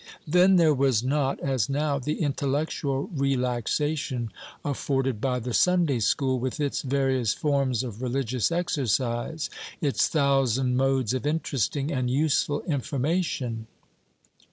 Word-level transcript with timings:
Then 0.27 0.55
there 0.55 0.73
was 0.73 1.03
not, 1.03 1.39
as 1.41 1.69
now, 1.69 1.99
the 1.99 2.23
intellectual 2.23 3.03
relaxation 3.13 4.31
afforded 4.65 5.21
by 5.21 5.37
the 5.37 5.53
Sunday 5.53 5.99
school, 5.99 6.39
with 6.39 6.59
its 6.59 6.81
various 6.81 7.35
forms 7.35 7.83
of 7.83 8.01
religious 8.01 8.51
exercise, 8.51 9.47
its 9.79 10.07
thousand 10.07 10.75
modes 10.75 11.13
of 11.13 11.27
interesting 11.27 11.91
and 11.91 12.09
useful 12.09 12.61
information. 12.63 13.67